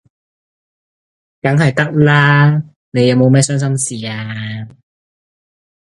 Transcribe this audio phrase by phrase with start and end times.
[1.43, 2.59] 梗係得啦，
[2.89, 4.67] 你有冇咩傷心事啊？